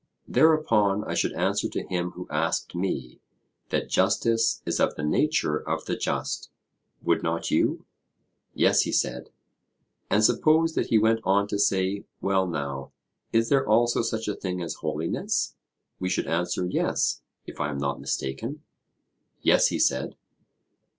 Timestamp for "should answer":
1.13-1.69, 16.09-16.65